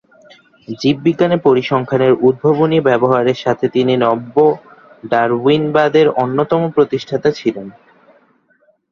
জীববিজ্ঞানের 0.77 1.41
পরিসংখ্যান 1.41 2.01
এর 2.01 2.13
উদ্ভাবনী 2.21 2.77
ব্যবহারের 2.79 3.37
সাথে 3.37 3.65
তিনি 3.69 3.93
নব্য-ডারউইনবাদ 3.97 5.93
এর 5.95 6.07
অন্যতম 6.23 6.61
প্রতিষ্ঠাতা 6.69 7.29
ছিলেন। 7.31 7.67